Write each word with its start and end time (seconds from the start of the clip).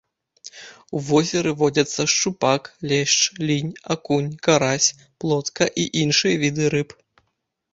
У 0.99 1.01
возеры 1.09 1.51
водзяцца 1.59 2.05
шчупак, 2.13 2.61
лешч, 2.91 3.17
лінь, 3.49 3.69
акунь, 3.97 4.33
карась, 4.49 4.89
плотка 5.25 5.63
і 5.85 5.87
іншыя 6.07 6.35
віды 6.47 6.65
рыб. 6.77 6.89